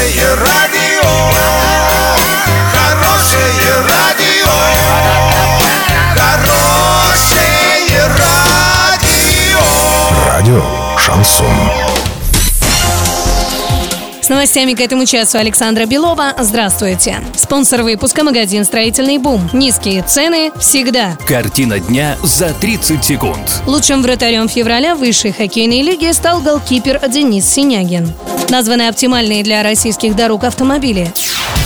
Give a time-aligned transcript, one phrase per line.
[0.00, 1.10] Хорошее радио,
[2.72, 4.48] хорошее радио,
[6.14, 9.60] хорошее радио.
[10.26, 10.62] Радио
[10.96, 11.46] Шансон.
[14.22, 16.32] С новостями к этому часу Александра Белова.
[16.38, 17.18] Здравствуйте.
[17.36, 19.50] Спонсор выпуска магазин «Строительный бум».
[19.52, 21.18] Низкие цены всегда.
[21.26, 23.62] Картина дня за 30 секунд.
[23.66, 28.14] Лучшим вратарем февраля высшей хоккейной лиги стал голкипер Денис Синягин.
[28.50, 31.12] Названы оптимальные для российских дорог автомобили.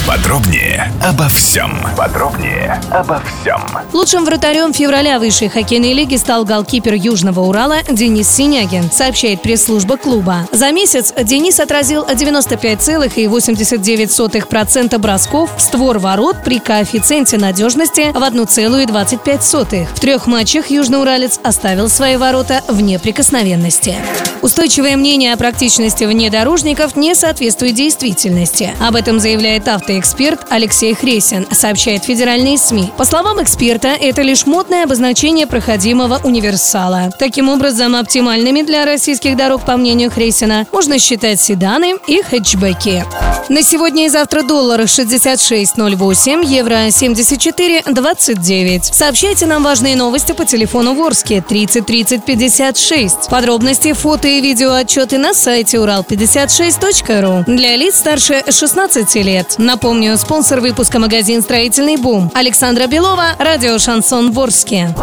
[0.06, 1.78] Подробнее обо всем.
[1.96, 3.62] Подробнее обо всем.
[3.94, 10.46] Lучшим вратарем февраля высшей хоккейной лиги стал голкипер Южного Урала Денис Синягин, сообщает пресс-служба клуба.
[10.52, 19.88] За месяц Денис отразил 95,89% бросков в створ ворот при коэффициенте надежности в 1,25.
[19.94, 23.96] В трех матчах южноуралец оставил свои ворота в неприкосновенности.
[24.44, 28.74] Устойчивое мнение о практичности внедорожников не соответствует действительности.
[28.78, 32.92] Об этом заявляет автоэксперт Алексей Хресин, сообщает федеральные СМИ.
[32.98, 37.10] По словам эксперта, это лишь модное обозначение проходимого универсала.
[37.18, 43.02] Таким образом, оптимальными для российских дорог, по мнению Хресина, можно считать седаны и хэтчбеки.
[43.50, 48.92] На сегодня и завтра доллар 66.08, евро 74.29.
[48.92, 53.28] Сообщайте нам важные новости по телефону Ворске 30 30 56.
[53.28, 57.44] Подробности, фото и видео отчеты на сайте урал56.ру.
[57.46, 59.56] Для лиц старше 16 лет.
[59.58, 62.30] Напомню, спонсор выпуска магазин «Строительный бум».
[62.34, 64.94] Александра Белова, радио «Шансон Ворске».